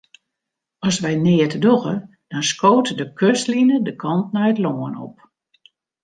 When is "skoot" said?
2.51-2.87